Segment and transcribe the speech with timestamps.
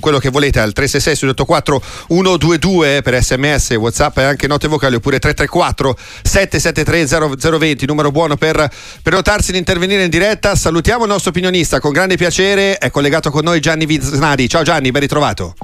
[0.00, 5.20] quello che volete al 366 684 122 per sms whatsapp e anche note vocali oppure
[5.20, 8.68] 334 773 0020 numero buono per
[9.02, 10.56] prenotarsi di intervenire in diretta.
[10.56, 14.48] Salutiamo il nostro opinionista con grande piacere è collegato con noi Gianni Viznari.
[14.48, 15.54] Ciao Gianni ben ritrovato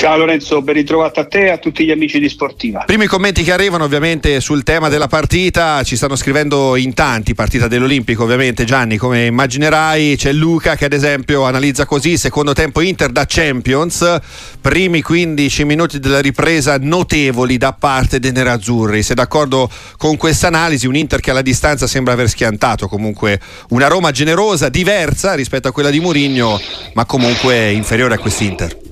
[0.00, 2.84] Ciao Lorenzo, ben ritrovato a te e a tutti gli amici di Sportiva.
[2.86, 7.68] Primi commenti che arrivano ovviamente sul tema della partita, ci stanno scrivendo in tanti, partita
[7.68, 13.10] dell'Olimpico ovviamente Gianni, come immaginerai c'è Luca che ad esempio analizza così, secondo tempo Inter
[13.10, 14.20] da Champions,
[14.58, 20.86] primi 15 minuti della ripresa notevoli da parte dei nerazzurri, sei d'accordo con questa analisi?
[20.86, 25.72] Un Inter che alla distanza sembra aver schiantato comunque una Roma generosa, diversa rispetto a
[25.72, 26.58] quella di Mourinho,
[26.94, 28.88] ma comunque inferiore a quest'Inter.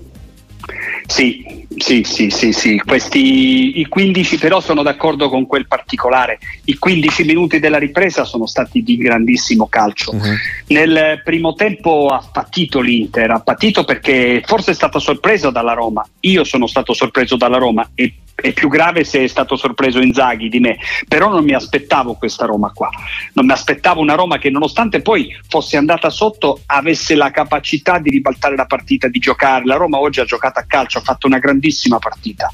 [1.09, 2.79] Sì, sì, sì, sì, sì.
[2.85, 6.39] Questi, i 15 però sono d'accordo con quel particolare.
[6.65, 10.12] I 15 minuti della ripresa sono stati di grandissimo calcio.
[10.12, 10.34] Uh-huh.
[10.67, 16.07] Nel primo tempo ha patito l'Inter, ha patito perché forse è stato sorpreso dalla Roma.
[16.21, 20.48] Io sono stato sorpreso dalla Roma e è più grave se è stato sorpreso Inzaghi
[20.48, 22.89] di me, però non mi aspettavo questa Roma qua,
[23.33, 28.11] non mi aspettavo una Roma che nonostante poi fosse andata sotto avesse la capacità di
[28.11, 31.39] ribaltare la partita, di giocare, la Roma oggi ha giocato a calcio, ha fatto una
[31.39, 32.48] grandissima partita.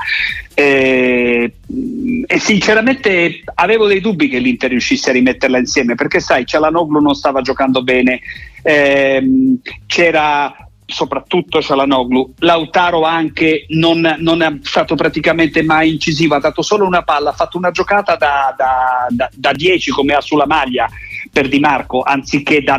[0.55, 1.53] E,
[2.27, 7.15] e sinceramente avevo dei dubbi che l'Inter riuscisse a rimetterla insieme perché sai, Cialanoglu non
[7.15, 8.21] stava giocando bene,
[8.63, 12.35] ehm, c'era soprattutto Cialanoglu.
[12.39, 17.35] Lautaro anche non, non, è stato praticamente mai incisivo, ha dato solo una palla, ha
[17.35, 20.89] fatto una giocata da, da, da, da 10 come ha sulla maglia
[21.31, 22.79] per Di Marco, anziché da,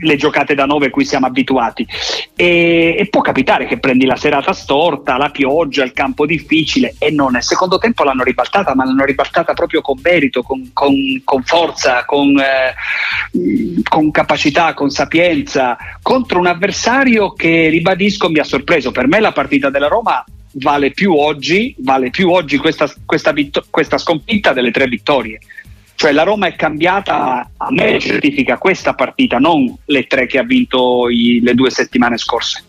[0.00, 1.86] le giocate da 9 a cui siamo abituati.
[2.34, 7.10] E, e, può capitare che prendi la serata storta, la pioggia, il campo difficile e
[7.10, 7.32] non.
[7.32, 12.04] Nel secondo tempo l'hanno ribaltata, ma l'hanno ribaltata proprio con merito, con, con, con forza,
[12.04, 18.90] con, eh, con capacità, con sapienza, contro un avversario che, ribadisco, mi ha sorpreso.
[18.90, 23.64] Per me la partita della Roma vale più oggi, vale più oggi questa, questa, vitto-
[23.70, 25.38] questa sconfitta delle tre vittorie
[26.00, 30.42] cioè la Roma è cambiata, a me certifica questa partita, non le tre che ha
[30.42, 32.64] vinto i, le due settimane scorse.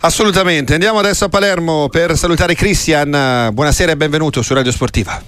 [0.00, 5.22] Assolutamente, andiamo adesso a Palermo per salutare Cristian, buonasera e benvenuto su Radio Sportiva.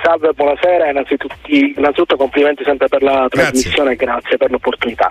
[0.00, 5.10] salve, buonasera, innanzitutto, innanzitutto complimenti sempre per la trasmissione grazie, grazie per l'opportunità.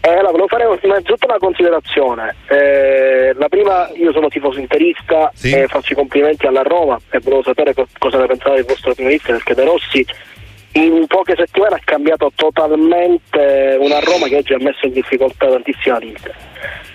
[0.00, 2.34] Eh, allora, volevo fare innanzitutto una considerazione.
[2.48, 5.52] Eh, la prima, io sono tifoso interista sì.
[5.52, 8.92] e faccio i complimenti alla Roma e volevo sapere co- cosa ne pensate del vostro
[8.92, 10.06] opinionista perché De Rossi
[10.72, 15.98] in poche settimane ha cambiato totalmente una Roma che oggi ha messo in difficoltà tantissima
[15.98, 16.34] l'Inter.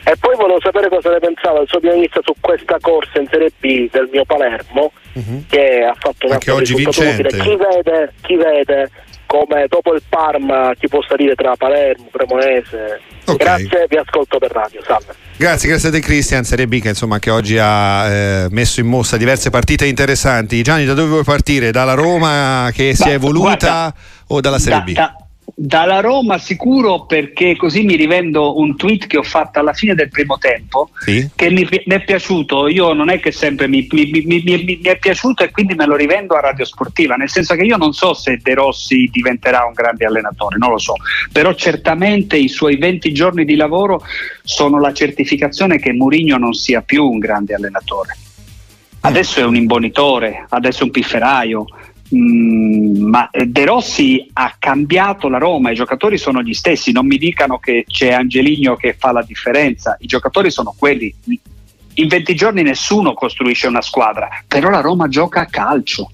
[0.03, 3.51] E poi volevo sapere cosa ne pensava il suo opinionista su questa corsa in Serie
[3.59, 5.45] B del mio Palermo uh-huh.
[5.47, 7.27] che ha fatto una Anche oggi vincente.
[7.27, 8.89] Chi vede, chi vede
[9.31, 12.99] come dopo il Parma chi può salire tra Palermo, Cremonese.
[13.23, 13.37] Okay.
[13.37, 14.83] Grazie, vi ascolto per radio.
[14.83, 15.15] Salve.
[15.37, 18.87] Grazie, grazie a te Cristian, Serie B che insomma che oggi ha eh, messo in
[18.87, 20.61] mostra diverse partite interessanti.
[20.61, 21.71] Gianni, da dove vuoi partire?
[21.71, 23.93] Dalla Roma che si Beh, è evoluta guarda,
[24.27, 24.91] o dalla Serie da, B?
[24.91, 25.15] Da,
[25.55, 30.09] dalla Roma sicuro perché così mi rivendo un tweet che ho fatto alla fine del
[30.09, 31.29] primo tempo sì.
[31.35, 35.43] che mi, mi, è piaciuto, io non è che sempre mi, mi, mi, è piaciuto
[35.43, 38.39] e quindi me lo rivendo a Radio Sportiva, nel senso che io non so se
[38.41, 40.93] De Rossi diventerà un grande allenatore, non lo so,
[41.31, 44.03] però certamente i suoi 20 giorni di lavoro
[44.43, 48.17] sono la certificazione che Mourinho non sia più un grande allenatore.
[49.03, 51.65] Adesso è un imbonitore, adesso è un pifferaio,
[52.13, 57.17] Mm, ma De Rossi ha cambiato la Roma, i giocatori sono gli stessi, non mi
[57.17, 61.13] dicano che c'è Angeligno che fa la differenza, i giocatori sono quelli.
[61.95, 66.11] In 20 giorni nessuno costruisce una squadra, però la Roma gioca a calcio.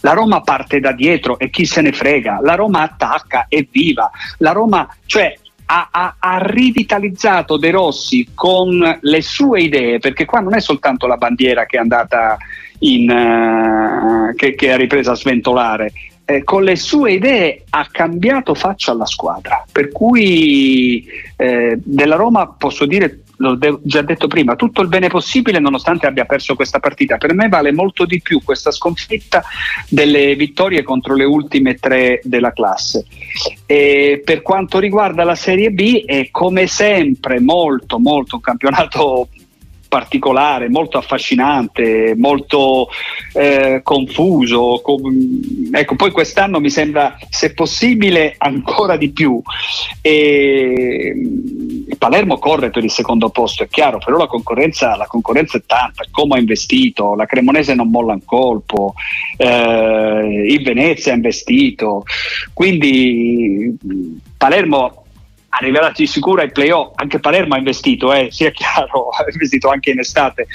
[0.00, 4.10] La Roma parte da dietro e chi se ne frega, la Roma attacca e viva,
[4.38, 5.34] la Roma, cioè
[5.66, 11.06] ha, ha, ha, rivitalizzato De Rossi con le sue idee, perché qua non è soltanto
[11.06, 12.36] la bandiera che è andata
[12.80, 15.92] in, uh, che, che, ha ripreso a sventolare.
[16.24, 21.04] Eh, con le sue idee ha cambiato faccia alla squadra, per cui
[21.36, 26.06] eh, della Roma posso dire l'ho de- già detto prima, tutto il bene possibile nonostante
[26.06, 27.16] abbia perso questa partita.
[27.16, 29.42] Per me vale molto di più questa sconfitta
[29.88, 33.06] delle vittorie contro le ultime tre della classe.
[33.66, 39.28] E per quanto riguarda la Serie B è come sempre molto molto un campionato
[39.90, 42.88] particolare, molto affascinante, molto
[43.34, 44.80] eh, confuso.
[45.72, 49.42] Ecco, poi quest'anno mi sembra, se possibile, ancora di più.
[50.00, 51.12] E,
[51.88, 55.62] il Palermo corre per il secondo posto, è chiaro, però la concorrenza, la concorrenza è
[55.66, 56.04] tanta.
[56.12, 58.94] Come ha investito, la Cremonese non molla un colpo,
[59.36, 62.04] eh, il Venezia ha investito.
[62.54, 63.76] Quindi
[64.36, 65.06] Palermo
[65.50, 69.90] arriverà di sicuro ai playoff, anche Palermo ha investito, eh, sia chiaro, ha investito anche
[69.90, 70.46] in estate,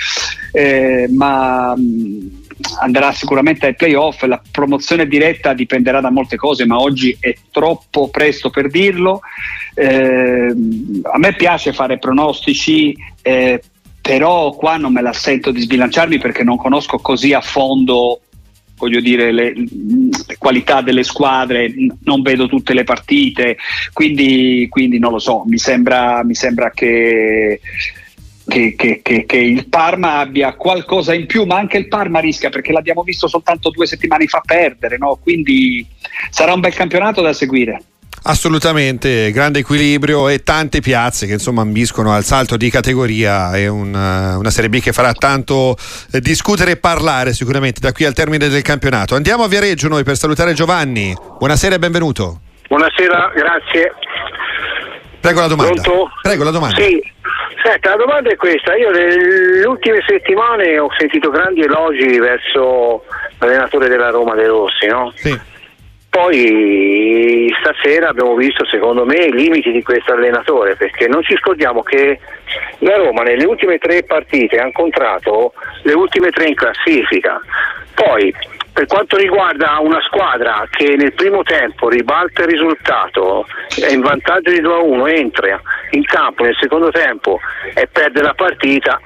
[0.51, 2.44] eh, ma mh,
[2.80, 8.09] andrà sicuramente ai playoff, la promozione diretta dipenderà da molte cose, ma oggi è troppo
[8.09, 9.21] presto per dirlo.
[9.74, 10.56] Eh,
[11.03, 13.62] a me piace fare pronostici, eh,
[14.01, 18.21] però qua non me la sento di sbilanciarmi perché non conosco così a fondo
[18.77, 21.74] voglio dire, le, le, qualità delle squadre,
[22.04, 23.57] non vedo tutte le partite,
[23.94, 27.60] quindi, quindi non lo so, mi sembra, mi sembra che,
[28.48, 32.72] che, che, che, il Parma abbia qualcosa in più, ma anche il Parma rischia perché
[32.72, 35.18] l'abbiamo visto soltanto due settimane fa perdere, no?
[35.21, 35.86] quindi
[36.30, 37.81] sarà un bel campionato da seguire.
[38.28, 44.36] Assolutamente, grande equilibrio e tante piazze che insomma ambiscono al salto di categoria e una,
[44.40, 45.75] una Serie B che farà tanto
[46.12, 49.13] eh, discutere e parlare sicuramente da qui al termine del campionato.
[49.13, 51.16] Andiamo a Viareggio noi per salutare Giovanni.
[51.38, 52.40] Buonasera e benvenuto.
[52.68, 53.94] Buonasera, grazie.
[55.19, 55.81] Prego la domanda.
[55.81, 56.10] Pronto?
[56.24, 56.81] Prego la domanda.
[56.81, 57.13] Sì.
[57.63, 58.75] Senta, la domanda è questa.
[58.75, 63.04] Io nelle ultime settimane ho sentito grandi elogi verso
[63.38, 65.13] l'allenatore della Roma De Rossi, no?
[65.13, 65.54] Sì
[66.16, 71.82] poi stasera abbiamo visto secondo me i limiti di questo allenatore perché non ci scordiamo
[71.82, 72.18] che
[72.80, 75.52] la Roma nelle ultime tre partite ha incontrato
[75.82, 77.42] le ultime tre in classifica.
[77.94, 78.34] Poi
[78.72, 83.46] per quanto riguarda una squadra che nel primo tempo ribalta il risultato,
[83.82, 85.60] è in vantaggio di 2-1, entra
[85.92, 87.40] in campo nel secondo tempo
[87.74, 89.02] e perde la partita,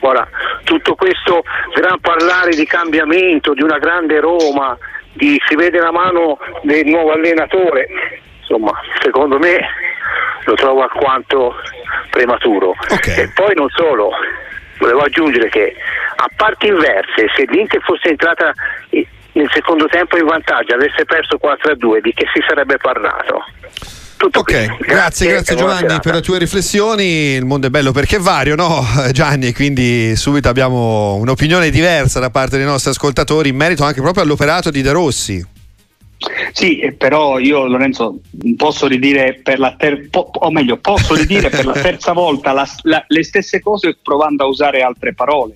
[0.00, 0.26] ora
[0.62, 1.42] tutto questo
[1.74, 4.76] gran parlare di cambiamento, di una grande Roma,
[5.18, 7.88] di, si vede la mano del nuovo allenatore,
[8.38, 8.72] insomma
[9.02, 9.58] secondo me
[10.44, 11.56] lo trovo alquanto
[12.10, 12.74] prematuro.
[12.88, 13.24] Okay.
[13.24, 14.10] E poi non solo,
[14.78, 15.74] volevo aggiungere che
[16.16, 18.52] a parti inverse, se l'Inter fosse entrata
[18.90, 23.44] nel secondo tempo in vantaggio, avesse perso 4-2, di che si sarebbe parlato?
[24.18, 27.04] Tutto ok, grazie, grazie, grazie Giovanni per le tue riflessioni.
[27.04, 29.46] Il mondo è bello perché è vario, no Gianni?
[29.46, 34.24] E quindi subito abbiamo un'opinione diversa da parte dei nostri ascoltatori in merito anche proprio
[34.24, 35.46] all'operato di De Rossi.
[36.52, 38.18] Sì, però io Lorenzo
[38.56, 42.68] posso ridire per la terza, po- o meglio, posso ridire per la terza volta la,
[42.82, 45.52] la, le stesse cose provando a usare altre parole.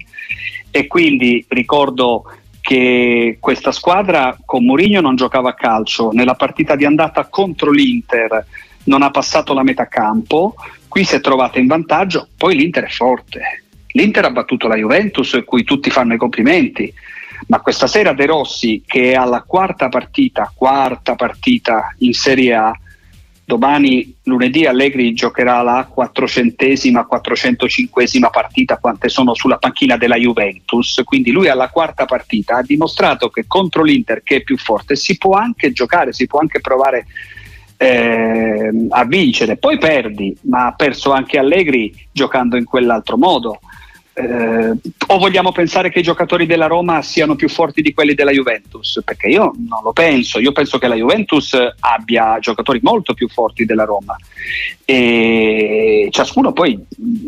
[0.71, 2.23] E quindi ricordo
[2.63, 8.47] che questa squadra con Mourinho non giocava a calcio, nella partita di andata contro l'Inter
[8.85, 10.55] non ha passato la metà campo,
[10.87, 13.65] qui si è trovata in vantaggio, poi l'Inter è forte.
[13.89, 16.93] L'Inter ha battuto la Juventus, a cui tutti fanno i complimenti,
[17.49, 22.73] ma questa sera De Rossi, che è alla quarta partita, quarta partita in Serie A,
[23.45, 31.31] domani lunedì Allegri giocherà la 400esima, 405esima partita quante sono sulla panchina della Juventus, quindi
[31.31, 35.37] lui alla quarta partita ha dimostrato che contro l'Inter che è più forte si può
[35.37, 37.07] anche giocare, si può anche provare
[37.77, 43.59] eh, a vincere, poi perdi, ma ha perso anche Allegri giocando in quell'altro modo.
[44.15, 44.73] Eh,
[45.07, 49.01] o vogliamo pensare che i giocatori della Roma siano più forti di quelli della Juventus?
[49.05, 53.65] Perché io non lo penso, io penso che la Juventus abbia giocatori molto più forti
[53.65, 54.17] della Roma.
[54.85, 56.79] E ciascuno poi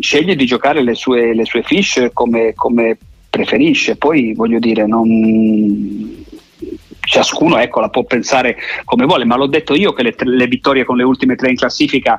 [0.01, 2.99] sceglie di giocare le sue, le sue fish come, come
[3.31, 6.23] preferisce, poi voglio dire, non,
[7.01, 10.85] ciascuno ecco, la può pensare come vuole, ma l'ho detto io che le, le, vittorie
[10.85, 12.19] con le ultime tre in classifica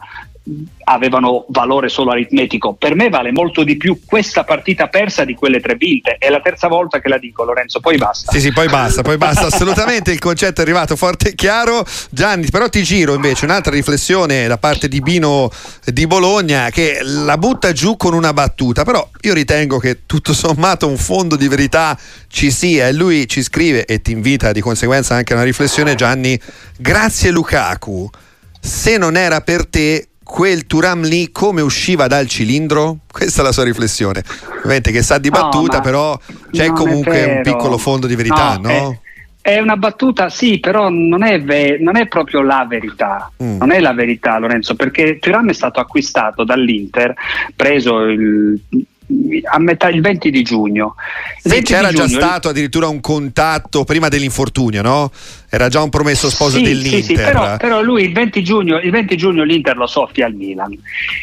[0.84, 2.74] avevano valore solo aritmetico.
[2.74, 6.18] Per me vale molto di più questa partita persa di quelle tre vinte.
[6.20, 7.80] È la terza volta che la dico, Lorenzo.
[7.80, 8.32] Poi basta.
[8.32, 9.48] Sì, sì, poi basta, poi basta.
[9.56, 11.84] Assolutamente il concetto è arrivato forte e chiaro.
[12.10, 15.50] Gianni, però ti giro invece un'altra riflessione da parte di Bino
[15.86, 18.84] di Bologna che la butta giù con una battuta.
[18.84, 23.42] Però io ritengo che tutto sommato un fondo di verità ci sia e lui ci
[23.42, 26.40] scrive e ti invita di conseguenza anche a una riflessione, Gianni.
[26.78, 28.10] Grazie Lukaku.
[28.60, 32.98] Se non era per te, quel Turam lì come usciva dal cilindro?
[33.10, 34.24] Questa è la sua riflessione.
[34.58, 36.20] Ovviamente che sa di battuta, no, però
[36.52, 38.68] c'è comunque un piccolo fondo di verità, no?
[38.68, 39.00] no?
[39.40, 43.32] È, è, una battuta, sì, però non è, ve- non è proprio la verità.
[43.42, 43.58] Mm.
[43.58, 47.14] Non è la verità, Lorenzo, perché Turam è stato acquistato dall'Inter,
[47.56, 48.60] preso il
[49.52, 50.96] a metà il 20 di giugno.
[51.40, 55.12] Sì, 20 c'era di giugno, già stato addirittura un contatto prima dell'infortunio, no?
[55.50, 57.02] Era già un promesso sposo sì, dell'Inter.
[57.02, 60.34] Sì, sì, però, però, lui il 20, giugno, il 20 giugno l'Inter lo soffia al
[60.34, 60.78] Milan.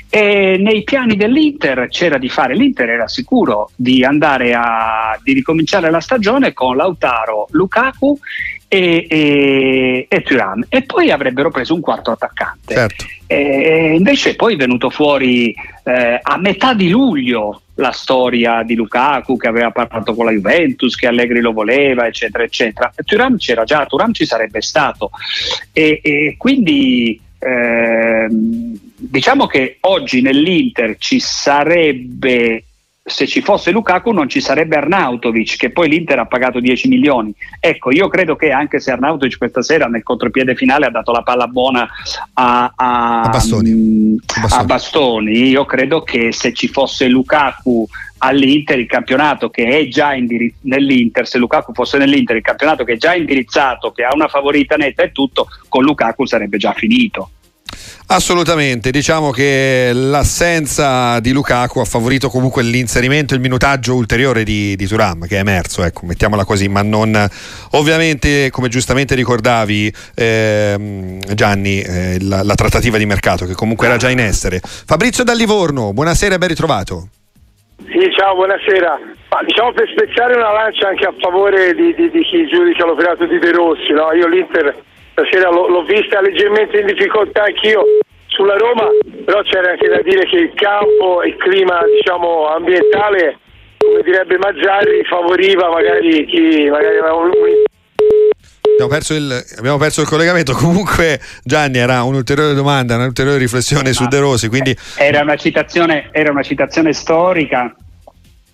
[0.08, 5.90] E nei piani dell'Inter c'era di fare, l'Inter era sicuro di andare a di ricominciare
[5.90, 8.18] la stagione con Lautaro, Lukaku
[8.68, 12.74] e, e, e Thuram e poi avrebbero preso un quarto attaccante.
[12.74, 13.04] Certo.
[13.32, 19.36] E invece poi è venuto fuori eh, a metà di luglio la storia di Lukaku
[19.36, 22.92] che aveva parlato con la Juventus, che Allegri lo voleva, eccetera, eccetera.
[23.04, 25.10] Thuram c'era già, Thuram ci sarebbe stato
[25.72, 32.64] e, e quindi eh, diciamo che oggi nell'Inter ci sarebbe
[33.04, 37.34] se ci fosse Lukaku non ci sarebbe Arnautovic che poi l'Inter ha pagato 10 milioni
[37.58, 41.22] ecco io credo che anche se Arnautovic questa sera nel contropiede finale ha dato la
[41.22, 41.88] palla buona
[42.34, 43.70] a, a, a, bastoni.
[43.70, 44.62] Mh, bastoni.
[44.62, 45.48] a, bastoni.
[45.48, 47.84] io credo che se ci fosse Lukaku
[48.18, 52.92] all'Inter il campionato che è già indirizzato nell'Inter se Lukaku fosse nell'Inter il campionato che
[52.92, 57.30] è già indirizzato che ha una favorita netta e tutto con Lukaku sarebbe già finito
[58.06, 64.76] Assolutamente, diciamo che l'assenza di Lukaku ha favorito comunque l'inserimento e il minutaggio ulteriore di,
[64.76, 67.16] di Turam che è emerso, ecco, mettiamola così, ma non
[67.70, 73.96] ovviamente come giustamente ricordavi eh, Gianni, eh, la, la, trattativa di mercato che comunque era
[73.96, 74.60] già in essere.
[74.62, 77.08] Fabrizio da Livorno, buonasera e ben ritrovato.
[77.78, 78.98] Sì, ciao, buonasera.
[79.30, 83.24] Ma, diciamo per spezzare una lancia anche a favore di, di, di chi giudica l'operato
[83.26, 84.12] di De Rossi, no?
[84.12, 87.84] io l'Inter stasera l'ho, l'ho vista leggermente in difficoltà anch'io
[88.26, 88.88] sulla Roma,
[89.24, 93.38] però c'era anche da dire che il campo e il clima diciamo, ambientale,
[93.78, 97.30] come direbbe Mazzarri, favoriva magari chi magari aveva un
[98.72, 100.54] Abbiamo perso, il, abbiamo perso, il, collegamento.
[100.56, 104.48] Comunque, Gianni, era un'ulteriore domanda, un'ulteriore riflessione Ma su De Rosi.
[104.48, 104.74] Quindi...
[104.96, 107.74] Era, una citazione, era una citazione storica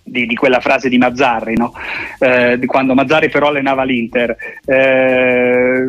[0.09, 1.73] di, di, quella frase di Mazzarri, no?
[2.19, 4.35] eh, quando Mazzarri però allenava l'Inter.
[4.65, 5.83] Eh,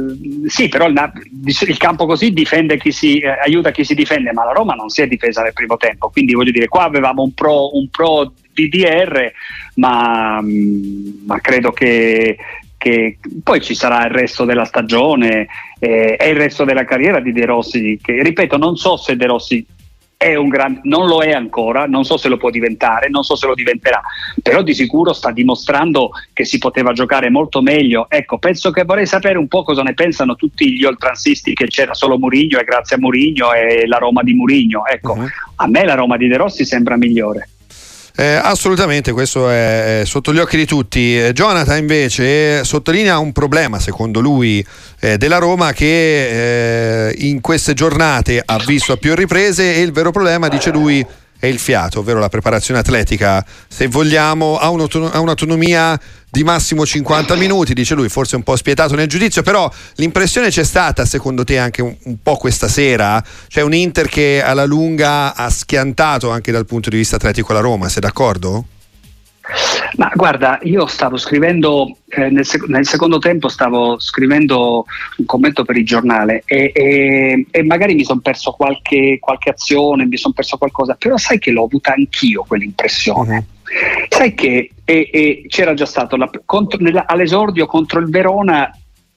[0.47, 1.13] sì, però il,
[1.45, 4.89] il, campo così difende chi si, eh, aiuta chi si difende, ma la Roma non
[4.89, 8.33] si è difesa nel primo tempo, quindi voglio dire, qua avevamo un pro, un pro
[8.53, 9.33] DDR,
[9.75, 12.37] ma, ma credo che,
[12.77, 15.47] che poi ci sarà il resto della stagione
[15.79, 19.27] eh, e il resto della carriera di De Rossi, che ripeto, non so se De
[19.27, 19.67] Rossi
[20.49, 23.55] gran, non lo è ancora, non so se lo può diventare, non so se lo
[23.55, 24.03] diventerà,
[24.43, 28.07] però di sicuro sta dimostrando che si poteva giocare molto meglio.
[28.11, 31.95] Ecco, penso che vorrei sapere un po' cosa ne pensano tutti gli oltranzisti che c'era
[31.95, 34.85] solo Murigno e grazie a Murigno e la Roma di Murigno.
[34.87, 35.27] Ecco, uh-huh.
[35.57, 37.49] a me la Roma di De Rossi sembra migliore.
[38.21, 41.19] Eh, assolutamente, questo è, sotto gli occhi di tutti.
[41.19, 44.63] Eh, Jonathan invece sottolinea un problema, secondo lui,
[44.99, 49.93] eh, della Roma che eh, in queste giornate ha visto a più riprese e il
[49.93, 51.03] vero problema, dice lui,
[51.41, 53.45] è il fiato, ovvero la preparazione atletica.
[53.67, 55.99] Se vogliamo, ha, un'autonomia
[56.31, 60.63] di massimo 50 minuti, dice lui, forse un po' spietato nel giudizio, però l'impressione c'è
[60.63, 63.25] stata, secondo te, anche un, un po' questa sera?
[63.49, 67.61] C'è un Inter che alla lunga ha schiantato anche dal punto di vista atletico la
[67.61, 68.67] Roma, sei d'accordo?
[69.97, 74.85] Ma guarda, io stavo scrivendo eh, nel, sec- nel, secondo tempo stavo scrivendo
[75.17, 80.07] un commento per il giornale e, e, e magari mi sono perso qualche, qualche, azione,
[80.07, 83.37] mi sono perso qualcosa, però sai che l'ho avuta anch'io quell'impressione.
[83.37, 83.59] Uh-huh.
[84.09, 88.71] Sai che e, c'era già stato la, contro, nella, all'esordio contro il Verona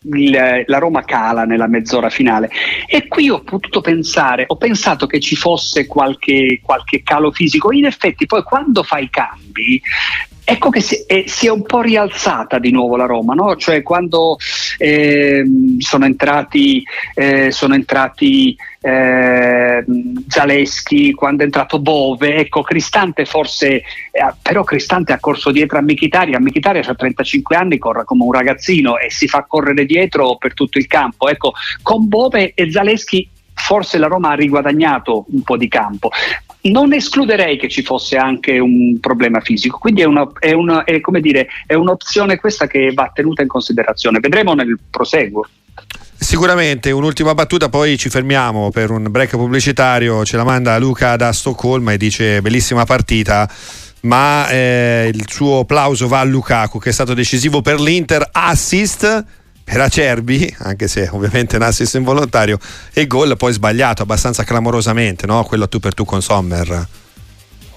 [0.03, 2.49] il, la Roma cala nella mezz'ora finale.
[2.87, 7.85] E qui ho potuto pensare, ho pensato che ci fosse qualche, qualche calo fisico, in
[7.85, 9.81] effetti poi quando fai i cambi
[10.45, 13.55] Ecco che si è, si è, un po' rialzata di nuovo la Roma, no?
[13.55, 14.37] cioè quando
[14.77, 15.43] eh,
[15.77, 16.83] sono entrati,
[17.13, 19.85] eh, sono entrati eh,
[20.27, 23.83] Zaleschi, quando è entrato Bove, ecco Cristante forse, eh,
[24.41, 28.97] però Cristante ha corso dietro a Michitaria, Michitaria ha 35 anni, corre come un ragazzino
[28.97, 33.97] e si fa correre dietro per tutto il campo, ecco con Bove e Zaleschi forse
[33.97, 36.09] la Roma ha riguadagnato un po' di campo.
[36.63, 40.99] Non escluderei che ci fosse anche un problema fisico, quindi è, una, è, una, è,
[41.19, 44.19] dire, è un'opzione questa che va tenuta in considerazione.
[44.19, 45.45] Vedremo nel proseguo.
[46.15, 50.23] Sicuramente, un'ultima battuta, poi ci fermiamo per un break pubblicitario.
[50.23, 53.49] Ce la manda Luca da Stoccolma e dice: Bellissima partita
[54.03, 59.25] ma eh, il suo applauso va a Lukaku che è stato decisivo per l'Inter, assist
[59.63, 62.57] per Acerbi, anche se ovviamente un assist involontario,
[62.93, 65.43] e gol poi sbagliato abbastanza clamorosamente, no?
[65.43, 66.87] quello tu per tu con Sommer.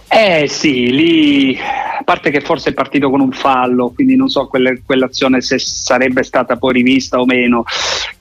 [0.08, 4.46] Eh sì, lì a parte che forse è partito con un fallo, quindi non so
[4.46, 7.64] quelle, quell'azione se sarebbe stata poi rivista o meno,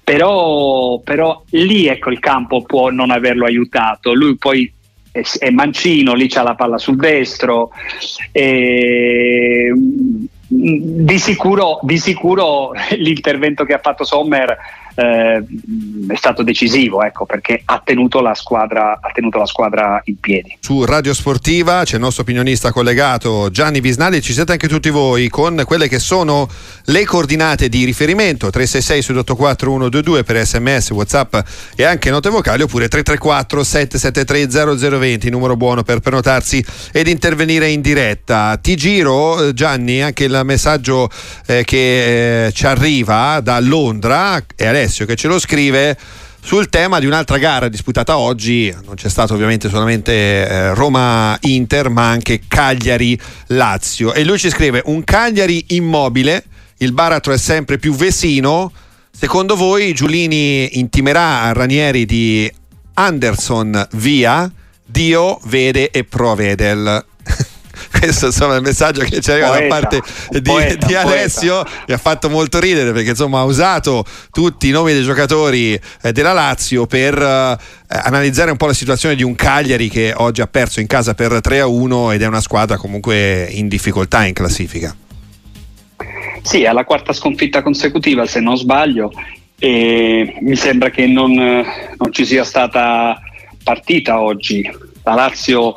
[0.04, 4.72] però, però lì ecco il campo può non averlo aiutato, lui poi
[5.12, 7.72] è, è mancino, lì c'ha la palla sul destro.
[8.32, 9.72] E,
[10.58, 14.58] di sicuro, di sicuro l'intervento che ha fatto Sommer
[14.96, 15.44] eh,
[16.08, 20.58] è stato decisivo ecco, perché ha tenuto, squadra, ha tenuto, la squadra, in piedi.
[20.60, 25.30] Su Radio Sportiva c'è il nostro opinionista collegato Gianni Visnali, ci siete anche tutti voi
[25.30, 26.48] con quelle che sono
[26.86, 31.36] le coordinate di riferimento 366 684 122 per sms, whatsapp
[31.76, 37.82] e anche note vocali oppure 334 773 0020 numero buono per prenotarsi ed intervenire in
[37.82, 38.58] diretta.
[38.62, 41.10] Ti giro Gianni anche il messaggio
[41.46, 45.98] eh, che eh, ci arriva da Londra e adesso Alessio che ce lo scrive
[46.44, 52.08] sul tema di un'altra gara disputata oggi, non c'è stato ovviamente solamente eh, Roma-Inter, ma
[52.08, 54.14] anche Cagliari-Lazio.
[54.14, 56.44] E lui ci scrive: Un Cagliari immobile,
[56.78, 58.72] il baratro è sempre più vesino.
[59.10, 62.52] Secondo voi Giulini intimerà a Ranieri di
[62.94, 64.50] Anderson via?
[64.86, 67.06] Dio vede e provedel.
[67.92, 71.64] questo insomma è il messaggio che ci arriva poeta, da parte di, poeta, di Alessio
[71.64, 71.84] poeta.
[71.88, 76.12] mi ha fatto molto ridere perché insomma ha usato tutti i nomi dei giocatori eh,
[76.12, 80.48] della Lazio per eh, analizzare un po' la situazione di un Cagliari che oggi ha
[80.48, 84.34] perso in casa per 3 a 1 ed è una squadra comunque in difficoltà in
[84.34, 84.96] classifica
[86.42, 89.12] sì, è la quarta sconfitta consecutiva se non sbaglio
[89.58, 93.20] e mi sembra che non, non ci sia stata
[93.64, 94.70] partita oggi
[95.06, 95.76] la Lazio,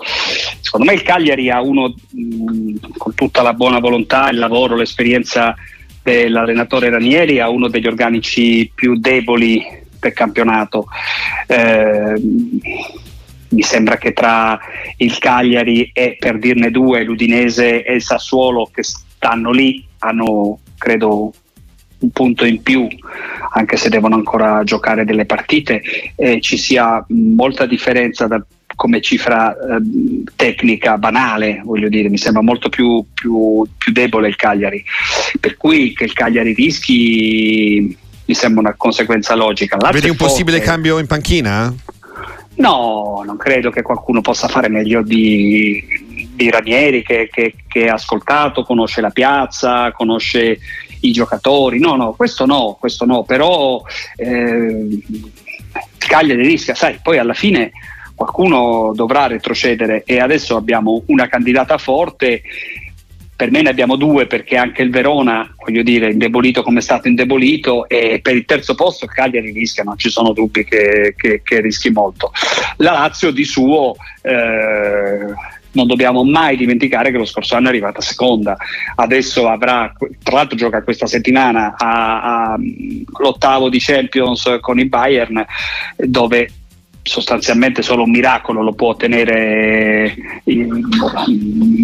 [0.60, 5.54] secondo me il Cagliari ha uno mh, con tutta la buona volontà, il lavoro, l'esperienza
[6.02, 9.62] dell'allenatore Ranieri, ha uno degli organici più deboli
[10.00, 10.86] del campionato.
[11.46, 12.14] Eh,
[13.50, 14.58] mi sembra che tra
[14.96, 21.32] il Cagliari e per dirne due, l'Udinese e il Sassuolo che stanno lì hanno credo
[22.00, 22.86] un punto in più
[23.50, 25.82] anche se devono ancora giocare delle partite
[26.14, 28.40] eh, ci sia molta differenza da,
[28.78, 29.82] come cifra eh,
[30.36, 34.84] tecnica banale, voglio dire, mi sembra molto più, più, più, debole il Cagliari.
[35.40, 39.76] Per cui che il Cagliari rischi mi sembra una conseguenza logica.
[39.76, 41.74] L'altro Vedi un possibile cambio in panchina?
[42.54, 45.84] No, non credo che qualcuno possa fare meglio di,
[46.36, 50.60] di Ranieri che, che, che ha ascoltato, conosce la piazza, conosce
[51.00, 51.80] i giocatori.
[51.80, 53.82] No, no, questo no, questo no, però
[54.14, 55.00] eh,
[55.98, 57.72] Cagliari rischia, sai, poi alla fine
[58.18, 62.42] qualcuno dovrà retrocedere e adesso abbiamo una candidata forte
[63.38, 67.06] per me ne abbiamo due perché anche il Verona, voglio dire, indebolito come è stato
[67.06, 71.60] indebolito e per il terzo posto Cagliari rischia, non ci sono dubbi che, che, che
[71.60, 72.32] rischi molto.
[72.78, 75.32] La Lazio di suo eh,
[75.70, 78.56] non dobbiamo mai dimenticare che lo scorso anno è arrivata seconda,
[78.96, 79.92] adesso avrà,
[80.24, 85.46] tra l'altro gioca questa settimana all'ottavo di Champions con il Bayern
[85.94, 86.50] dove
[87.02, 90.86] sostanzialmente solo un miracolo lo può tenere in,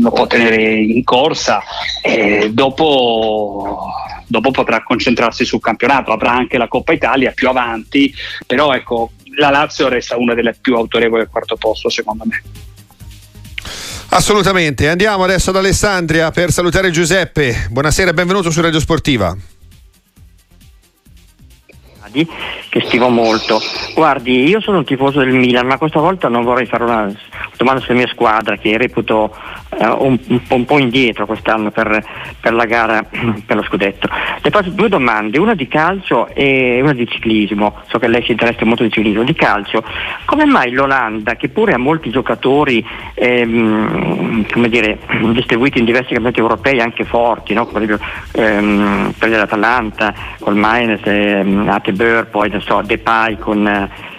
[0.00, 1.62] lo può tenere in corsa
[2.02, 3.92] e dopo,
[4.26, 6.12] dopo potrà concentrarsi sul campionato.
[6.12, 8.12] Avrà anche la Coppa Italia più avanti
[8.46, 12.42] però ecco la Lazio resta una delle più autorevoli al quarto posto secondo me.
[14.10, 17.66] Assolutamente, andiamo adesso ad Alessandria per salutare Giuseppe.
[17.70, 19.36] Buonasera e benvenuto su Radio Sportiva
[22.74, 23.60] che stimo molto.
[23.94, 27.14] Guardi, io sono un tifoso del Milan, ma questa volta non vorrei fare una
[27.56, 29.32] domanda sulla mia squadra che reputo
[29.78, 32.04] un, un, un, po' indietro quest'anno per,
[32.40, 33.02] per, la gara
[33.46, 34.08] per lo scudetto.
[34.40, 37.82] Le faccio due domande, una di calcio e una di ciclismo.
[37.88, 39.22] So che lei si interessa molto di ciclismo.
[39.22, 39.82] Di calcio,
[40.24, 42.84] come mai l'Olanda, che pure ha molti giocatori
[43.14, 44.98] ehm, dire,
[45.32, 47.66] distribuiti in diversi campionati europei anche forti, no?
[47.82, 47.98] esempio
[48.32, 54.12] ehm, per l'Atalanta, col Mainz, ehm, Atebeur, poi so, Depay con eh,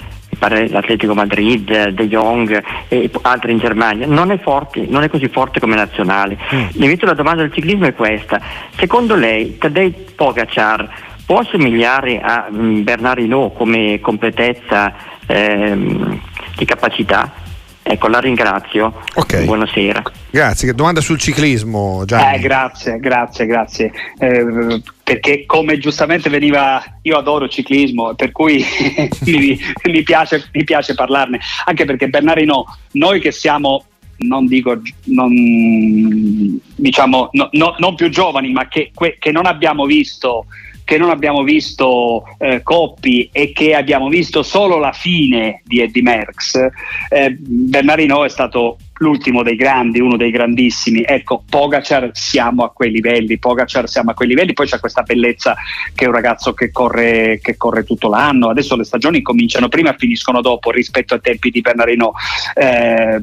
[0.47, 5.59] l'Atletico Madrid, De Jong e altri in Germania, non è, forte, non è così forte
[5.59, 6.37] come nazionale.
[6.53, 6.83] Mm.
[6.83, 8.41] Invece la domanda del ciclismo è questa.
[8.77, 10.87] Secondo lei Tadej Pogacar
[11.25, 14.93] può assomigliare a mm, Bernard Hinault come completezza
[15.25, 16.19] ehm,
[16.55, 17.43] di capacità?
[17.87, 19.03] Ecco, la ringrazio.
[19.13, 19.45] Okay.
[19.45, 20.01] Buonasera.
[20.31, 20.73] Grazie.
[20.73, 22.37] Domanda sul ciclismo, Gianni.
[22.37, 23.91] Eh, grazie, grazie, grazie.
[24.17, 28.65] Eh, perché come giustamente veniva, io adoro ciclismo, per cui
[29.25, 33.85] mi, mi, piace, mi, piace, parlarne, anche perché Bernardino, noi che siamo
[34.17, 40.45] non dico non, diciamo, no, no, non più giovani, ma che, che non abbiamo visto
[40.85, 46.03] che non abbiamo visto eh, Coppi e che abbiamo visto solo la fine di Eddie
[46.03, 46.67] Merckx,
[47.09, 51.03] eh, Bernardino è stato l'ultimo dei grandi, uno dei grandissimi.
[51.03, 55.55] Ecco, Pogacar siamo a quei livelli, Pogacar siamo a quei livelli, poi c'è questa bellezza
[55.93, 59.91] che è un ragazzo che corre, che corre tutto l'anno, adesso le stagioni cominciano prima
[59.91, 62.13] e finiscono dopo rispetto ai tempi di Bernardino.
[62.53, 63.21] Eh,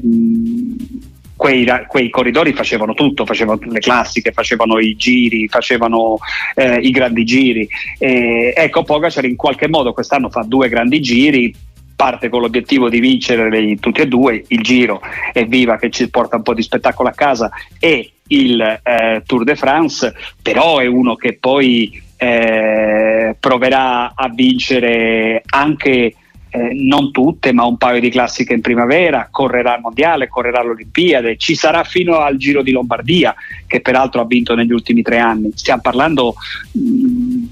[1.43, 6.17] quei, quei, corridori facevano tutto, facevano le classiche, facevano i giri, facevano
[6.55, 7.67] eh, i grandi giri.
[7.97, 11.53] E, ecco, Pogacar in qualche modo quest'anno fa due grandi giri,
[11.97, 15.01] parte con l'obiettivo di vincere tutti e due, il giro
[15.33, 19.43] è viva che ci porta un po' di spettacolo a casa e il eh, Tour
[19.43, 26.13] de France, però è uno che poi eh, proverà a vincere anche
[26.53, 31.35] eh, non tutte, ma un paio di classiche in primavera, correrà il mondiale, correrà l'Olimpiade,
[31.37, 33.33] ci sarà fino al Giro di Lombardia,
[33.65, 35.51] che peraltro ha vinto negli ultimi tre anni.
[35.55, 36.35] Stiamo parlando
[36.71, 36.79] mh,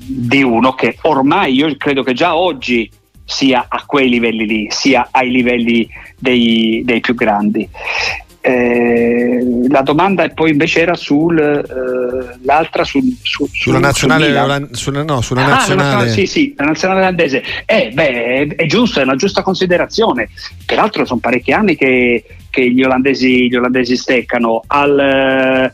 [0.06, 2.90] di uno che ormai io credo che già oggi
[3.26, 7.68] sia a quei livelli lì, sia ai livelli dei, dei più grandi.
[8.44, 15.22] Eh, la domanda poi invece era sul, eh, sul, su, sulla nazionale, su sulla, no,
[15.22, 16.10] sulla ah, nazionale.
[16.10, 17.44] sì, sì, la nazionale olandese.
[17.66, 20.30] Eh, beh, è, è, giusto, è una giusta considerazione.
[20.66, 24.64] Peraltro sono parecchi anni che, che gli, olandesi, gli, olandesi, steccano.
[24.66, 25.72] Al, eh,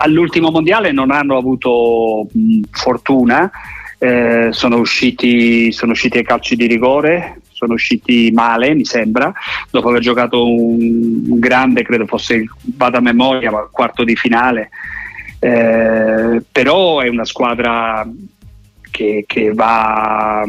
[0.00, 3.50] all'ultimo mondiale non hanno avuto mh, fortuna.
[3.98, 9.32] Eh, sono, usciti, sono usciti ai calci di rigore, sono usciti male, mi sembra,
[9.70, 14.70] dopo aver giocato un, grande, credo fosse, vado a memoria, quarto di finale.
[15.38, 18.06] Eh, però è una squadra
[18.90, 20.44] che, che va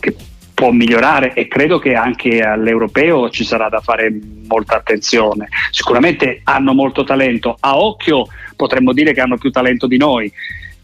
[0.00, 0.16] che
[0.54, 4.12] può migliorare e credo che anche all'europeo ci sarà da fare
[4.46, 5.48] molta attenzione.
[5.70, 10.32] Sicuramente hanno molto talento, a occhio potremmo dire che hanno più talento di noi.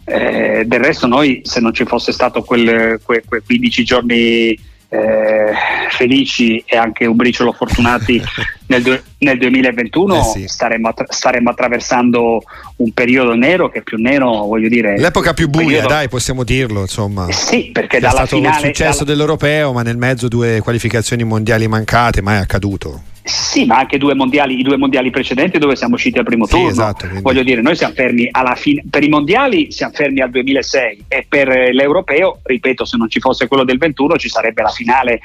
[0.05, 4.59] Eh, del resto noi se non ci fosse stato quel, quei 15 giorni
[4.91, 5.53] eh,
[5.91, 8.21] felici e anche un briciolo fortunati
[8.67, 10.49] nel, nel 2021 eh sì.
[10.49, 12.43] staremmo, attra- staremmo, attraversando
[12.77, 15.89] un periodo nero che più nero voglio dire l'epoca più buia periodo...
[15.89, 17.31] dai possiamo dirlo insomma.
[17.31, 19.17] Sì perché dalla è stato finale, il successo dalla...
[19.17, 24.59] dell'europeo ma nel mezzo due qualificazioni mondiali mancate mai accaduto sì, ma anche due mondiali,
[24.59, 26.69] i due mondiali precedenti dove siamo usciti al primo sì, turno.
[26.69, 28.85] Esatto, Voglio dire, noi siamo fermi alla fine.
[28.89, 33.47] Per i mondiali siamo fermi al 2006 e per l'europeo, ripeto, se non ci fosse
[33.47, 35.21] quello del 21 ci sarebbe la finale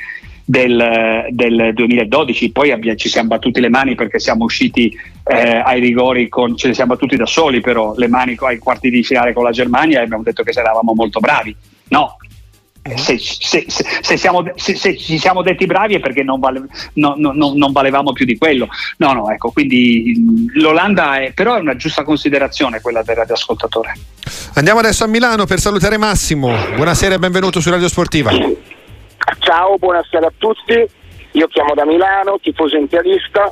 [0.46, 2.52] del, del 2012.
[2.52, 6.68] Poi abbia, ci siamo battuti le mani perché siamo usciti eh, ai rigori, con, ce
[6.68, 10.00] le siamo battuti da soli, però le mani ai quarti di finale con la Germania
[10.00, 11.56] e abbiamo detto che eravamo molto bravi.
[11.88, 12.25] No, eh,
[12.94, 16.62] se, se, se, siamo, se, ci siamo detti bravi è perché non, vale,
[16.94, 18.68] no, no, no, non, valevamo più di quello.
[18.98, 20.14] No, no, ecco, quindi
[20.54, 23.94] l'Olanda è, però è una giusta considerazione quella del radioascoltatore.
[24.54, 26.54] Andiamo adesso a Milano per salutare Massimo.
[26.76, 28.32] Buonasera e benvenuto su Radio Sportiva.
[29.40, 30.86] Ciao, buonasera a tutti.
[31.32, 33.52] Io chiamo da Milano, tifoso interista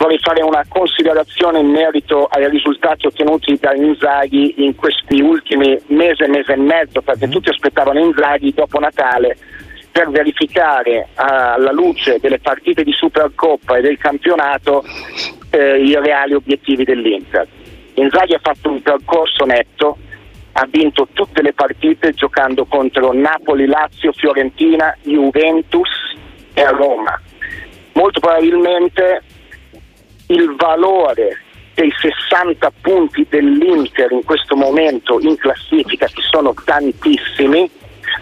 [0.00, 6.26] vorrei fare una considerazione in merito ai risultati ottenuti da Inzaghi in questi ultimi mese,
[6.26, 7.30] mese e mezzo, perché mm.
[7.30, 9.36] tutti aspettavano Inzaghi dopo Natale
[9.92, 14.82] per verificare alla luce delle partite di Supercoppa e del campionato
[15.50, 17.46] eh, i reali obiettivi dell'Inter.
[17.94, 19.98] Inzaghi ha fatto un percorso netto,
[20.52, 25.90] ha vinto tutte le partite giocando contro Napoli, Lazio, Fiorentina, Juventus
[26.54, 27.20] e Roma.
[27.92, 29.24] Molto probabilmente
[30.30, 31.42] il valore
[31.74, 37.68] dei 60 punti dell'Inter in questo momento in classifica, che sono tantissimi,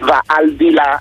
[0.01, 1.01] va al di là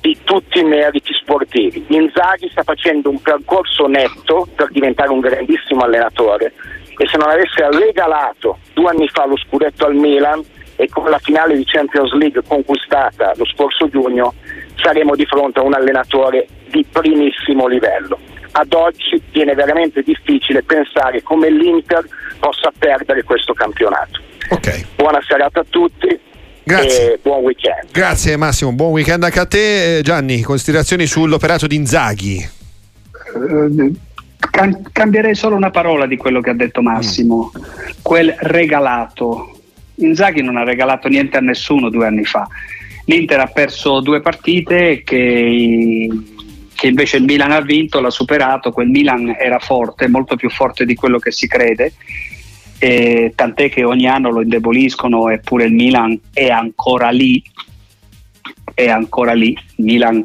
[0.00, 1.84] di tutti i meriti sportivi.
[1.88, 6.52] Inzaghi sta facendo un percorso netto per diventare un grandissimo allenatore
[6.96, 10.42] e se non avesse regalato due anni fa lo scudetto al Milan
[10.76, 14.34] e con la finale di Champions League conquistata lo scorso giugno
[14.76, 18.18] saremo di fronte a un allenatore di primissimo livello
[18.58, 22.04] ad oggi viene veramente difficile pensare come l'Inter
[22.40, 24.20] possa perdere questo campionato.
[24.48, 24.84] Okay.
[24.96, 26.18] Buona serata a tutti.
[26.64, 27.14] Grazie.
[27.14, 27.90] E buon weekend.
[27.92, 30.00] Grazie Massimo, buon weekend anche a te.
[30.02, 32.48] Gianni, considerazioni sull'operato di Inzaghi?
[33.34, 33.94] Uh,
[34.92, 37.90] cambierei solo una parola di quello che ha detto Massimo, mm.
[38.02, 39.60] quel regalato.
[39.96, 42.46] Inzaghi non ha regalato niente a nessuno due anni fa.
[43.04, 46.08] L'Inter ha perso due partite che
[46.78, 50.84] che invece il Milan ha vinto, l'ha superato, quel Milan era forte, molto più forte
[50.84, 51.94] di quello che si crede,
[52.78, 57.42] e tant'è che ogni anno lo indeboliscono eppure il Milan è ancora lì,
[58.74, 60.24] è ancora lì, il Milan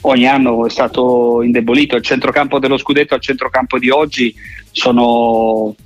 [0.00, 4.34] ogni anno è stato indebolito, il centrocampo dello scudetto al centrocampo di oggi
[4.72, 5.76] sono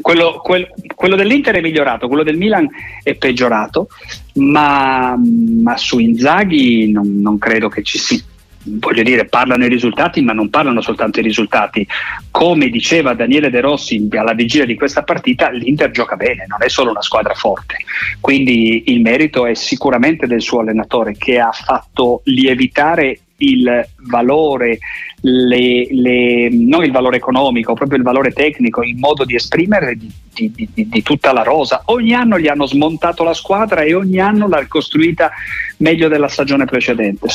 [0.00, 2.66] quello, quel, quello, dell'Inter è migliorato, quello del Milan
[3.02, 3.88] è peggiorato,
[4.36, 8.22] ma, ma su Inzaghi non, non credo che ci sia
[8.66, 11.86] voglio dire, parlano i risultati, ma non parlano soltanto i risultati.
[12.30, 16.68] Come diceva Daniele De Rossi alla vigilia di questa partita, l'Inter gioca bene, non è
[16.68, 17.76] solo una squadra forte.
[18.20, 24.78] Quindi il merito è sicuramente del suo allenatore che ha fatto lievitare il valore,
[25.20, 30.10] le, le, non il valore economico, proprio il valore tecnico, il modo di esprimere di,
[30.36, 31.82] di, di, di, tutta la rosa.
[31.86, 35.30] Ogni anno gli hanno smontato la squadra e ogni anno l'ha costruita
[35.78, 37.28] meglio della stagione precedente.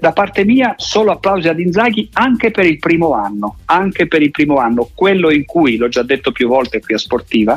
[0.00, 4.30] Da parte mia solo applausi ad Inzaghi anche per il primo anno, anche per il
[4.30, 7.56] primo anno, quello in cui, l'ho già detto più volte qui a Sportiva,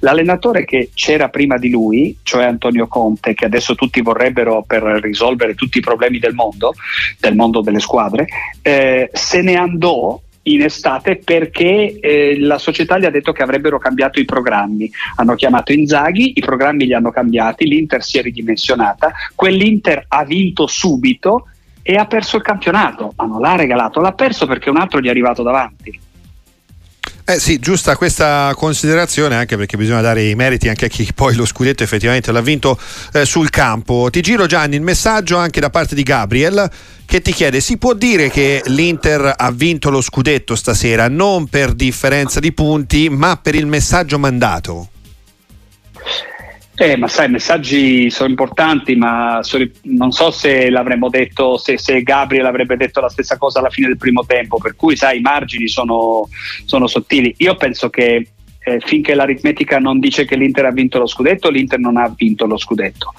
[0.00, 5.54] l'allenatore che c'era prima di lui, cioè Antonio Conte, che adesso tutti vorrebbero per risolvere
[5.54, 6.74] tutti i problemi del mondo,
[7.18, 8.26] del mondo delle squadre,
[8.62, 13.78] eh, se ne andò in estate perché eh, la società gli ha detto che avrebbero
[13.78, 14.90] cambiato i programmi.
[15.16, 20.66] Hanno chiamato Inzaghi, i programmi li hanno cambiati, l'Inter si è ridimensionata, quell'Inter ha vinto
[20.66, 21.46] subito
[21.82, 25.06] e ha perso il campionato, ma non l'ha regalato, l'ha perso perché un altro gli
[25.06, 26.08] è arrivato davanti.
[27.24, 31.34] Eh sì, giusta questa considerazione anche perché bisogna dare i meriti anche a chi poi
[31.34, 32.78] lo scudetto effettivamente l'ha vinto
[33.12, 34.08] eh, sul campo.
[34.10, 36.68] Ti giro Gianni il messaggio anche da parte di Gabriel
[37.04, 41.72] che ti chiede si può dire che l'Inter ha vinto lo scudetto stasera non per
[41.72, 44.88] differenza di punti ma per il messaggio mandato?
[46.82, 51.76] Eh, ma sai, i messaggi sono importanti, ma sono, non so se l'avremmo detto, se,
[51.76, 55.18] se, Gabriel avrebbe detto la stessa cosa alla fine del primo tempo, per cui sai,
[55.18, 56.26] i margini sono,
[56.64, 57.34] sono sottili.
[57.36, 58.28] Io penso che
[58.64, 62.46] eh, finché l'aritmetica non dice che l'Inter ha vinto lo scudetto, l'Inter non ha vinto
[62.46, 63.12] lo scudetto.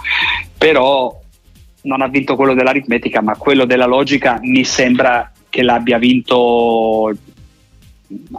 [0.58, 1.22] Però
[1.84, 7.16] non ha vinto quello dell'aritmetica, ma quello della logica mi sembra che l'abbia vinto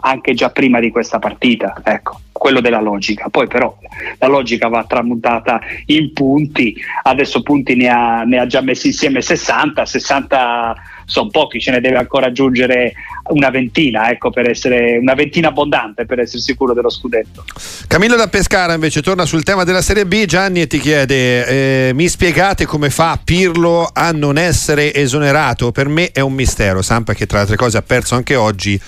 [0.01, 3.29] anche già prima di questa partita, ecco, quello della logica.
[3.29, 3.75] Poi però
[4.19, 9.21] la logica va tramutata in punti, adesso punti ne ha, ne ha già messi insieme
[9.21, 12.93] 60, 60 sono pochi, ce ne deve ancora aggiungere
[13.29, 17.45] una ventina, ecco, per essere una ventina abbondante per essere sicuro dello scudetto.
[17.87, 22.07] Camillo da Pescara invece torna sul tema della Serie B, Gianni ti chiede, eh, mi
[22.07, 25.71] spiegate come fa Pirlo a non essere esonerato?
[25.71, 28.79] Per me è un mistero, Sampa che tra altre cose ha perso anche oggi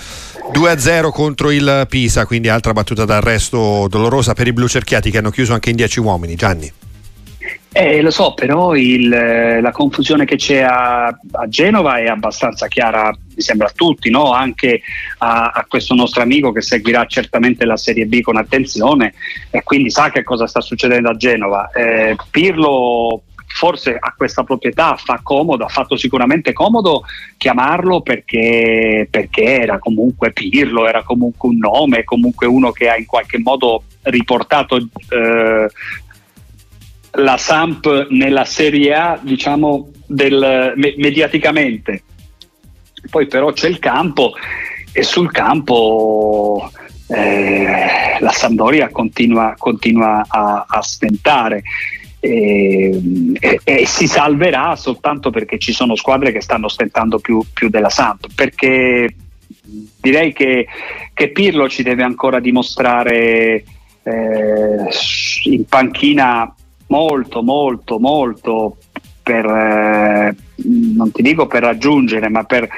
[0.53, 5.31] 2-0 contro il Pisa, quindi altra battuta d'arresto dolorosa per i blu cerchiati che hanno
[5.31, 6.35] chiuso anche in 10 uomini.
[6.35, 6.71] Gianni.
[7.77, 13.09] Eh, lo so, però il, la confusione che c'è a, a, Genova è abbastanza chiara,
[13.09, 14.31] mi sembra a tutti, no?
[14.31, 14.81] anche
[15.17, 19.13] a, a, questo nostro amico che seguirà certamente la Serie B con attenzione
[19.49, 21.69] e quindi sa che cosa sta succedendo a Genova.
[21.71, 23.23] Eh, Pirlo
[23.55, 27.03] forse a questa proprietà fa comodo, ha fatto sicuramente comodo
[27.37, 33.05] chiamarlo perché, perché era comunque Pirlo, era comunque un nome, comunque uno che ha in
[33.05, 35.69] qualche modo riportato eh,
[37.15, 42.03] la Samp nella Serie A, diciamo, del, me, mediaticamente.
[43.09, 44.33] Poi però c'è il campo
[44.91, 46.71] e sul campo
[47.07, 51.61] eh, la Sampdoria continua, continua a, a stentare
[52.19, 52.99] e,
[53.39, 57.89] e, e, si salverà soltanto perché ci sono squadre che stanno stentando più, più della
[57.89, 59.13] Samp perché
[60.01, 60.65] direi che,
[61.13, 63.63] che, Pirlo ci deve ancora dimostrare
[64.01, 64.87] eh,
[65.43, 66.51] in panchina
[66.87, 68.77] molto molto molto
[69.23, 72.69] per eh, non ti dico per raggiungere ma per,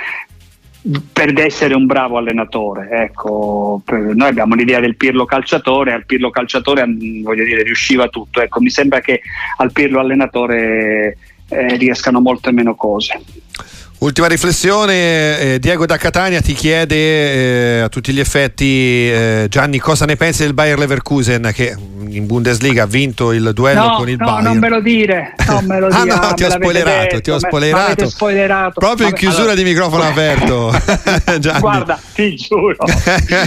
[1.12, 2.90] per essere un bravo allenatore.
[2.90, 6.86] Ecco, noi abbiamo l'idea del Pirlo calciatore, al Pirlo calciatore
[7.22, 8.42] voglio dire, riusciva tutto.
[8.42, 9.22] Ecco, mi sembra che
[9.58, 11.18] al Pirlo allenatore
[11.50, 13.20] eh, riescano molte meno cose.
[14.00, 19.80] Ultima riflessione, eh, Diego da Catania ti chiede eh, a tutti gli effetti eh, Gianni
[19.80, 21.76] cosa ne pensi del Bayer Leverkusen che
[22.08, 24.44] in Bundesliga ha vinto il duello no, con il no, Bayern.
[24.44, 26.12] non me lo dire, non me lo dire.
[26.14, 28.08] ah no, ti ho spoilerato, detto, ti ho spoilerato.
[28.08, 28.80] spoilerato.
[28.80, 29.56] Proprio in chiusura allora...
[29.56, 30.72] di microfono aperto.
[31.60, 32.76] Guarda, ti giuro,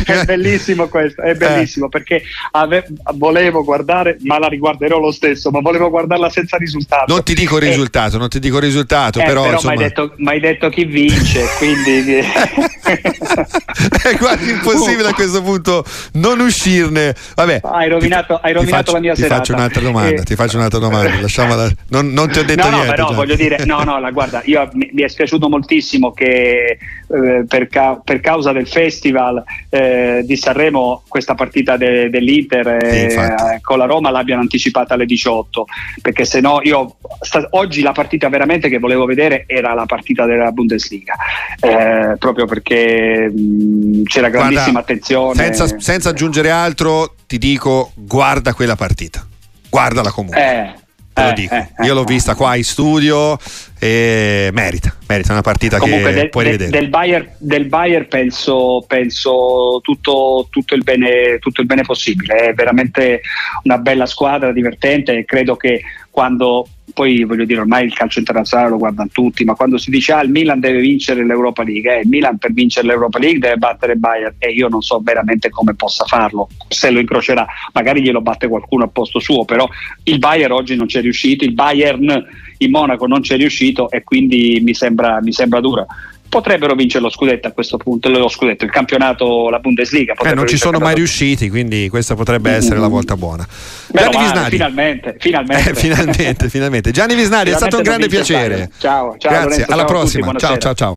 [0.04, 1.90] è bellissimo questo, è bellissimo eh.
[1.90, 2.88] perché ave...
[3.14, 7.12] volevo guardare, ma la riguarderò lo stesso, ma volevo guardarla senza risultato.
[7.12, 7.68] Non ti dico il eh.
[7.68, 9.74] risultato, non ti dico il risultato, eh, però, però insomma...
[10.16, 12.18] mi hai detto, chi vince, quindi
[14.02, 17.14] è quasi impossibile a questo punto non uscirne.
[17.34, 19.40] Vabbè, hai rovinato, hai rovinato faccio, la mia ti serata.
[19.40, 20.24] Faccio un'altra domanda, eh.
[20.24, 21.20] Ti faccio un'altra domanda.
[21.20, 22.86] Lasciamola, non, non, ti ho detto no, niente.
[22.86, 23.14] No, però già.
[23.14, 27.68] voglio dire, no, no, la, guarda, io, mi, mi, è spiaciuto moltissimo che eh, per,
[27.68, 33.78] ca- per, causa del festival eh, di Sanremo questa partita de- dell'Inter sì, eh, con
[33.78, 35.66] la Roma l'abbiano anticipata alle 18,
[36.00, 40.24] perché se no io sta- oggi la partita veramente che volevo vedere era la partita
[40.30, 41.14] della Bundesliga,
[41.60, 45.34] eh, proprio perché mh, c'era grandissima guarda, attenzione.
[45.34, 49.26] Senza, senza aggiungere altro, ti dico guarda quella partita,
[49.68, 50.40] guardala comunque.
[50.40, 50.74] Eh,
[51.12, 51.54] te lo eh, dico.
[51.54, 53.38] Eh, Io l'ho eh, vista qua in studio
[53.78, 56.70] e merita, merita una partita Comunque che del, puoi rivedere.
[56.70, 62.54] Del Bayer, del Bayer penso, penso tutto, tutto, il bene, tutto il bene possibile, è
[62.54, 63.22] veramente
[63.64, 68.70] una bella squadra, divertente e credo che quando poi voglio dire ormai il calcio internazionale
[68.70, 72.00] lo guardano tutti ma quando si dice ah il Milan deve vincere l'Europa League eh,
[72.00, 75.74] il Milan per vincere l'Europa League deve battere Bayern e io non so veramente come
[75.74, 79.68] possa farlo se lo incrocerà magari glielo batte qualcuno al posto suo però
[80.04, 82.26] il Bayern oggi non c'è riuscito il Bayern
[82.58, 85.86] in Monaco non c'è riuscito e quindi mi sembra, mi sembra dura
[86.30, 90.14] potrebbero vincere lo scudetto a questo punto, lo scudetto, il campionato, la Bundesliga.
[90.14, 92.82] Eh, non ci sono mai riusciti, quindi questa potrebbe essere mm-hmm.
[92.82, 93.46] la volta buona.
[93.88, 94.50] Gianni male, Visnari.
[94.50, 95.70] Finalmente, finalmente.
[95.70, 96.90] Eh, finalmente, finalmente.
[96.92, 98.70] Gianni Visnari, finalmente è stato un grande piacere.
[98.78, 99.30] Ciao, ciao.
[99.30, 100.26] Grazie, Lorenzo, alla ciao prossima.
[100.28, 100.88] Tutti, ciao, ciao, ciao.